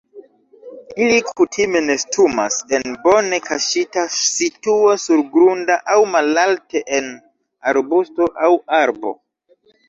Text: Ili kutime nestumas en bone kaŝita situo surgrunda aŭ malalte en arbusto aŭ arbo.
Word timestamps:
Ili 1.07 1.17
kutime 1.41 1.81
nestumas 1.89 2.55
en 2.77 2.95
bone 3.03 3.39
kaŝita 3.47 4.05
situo 4.15 4.95
surgrunda 5.03 5.77
aŭ 5.97 5.99
malalte 6.15 6.83
en 6.99 7.13
arbusto 7.75 8.31
aŭ 8.49 8.53
arbo. 8.81 9.15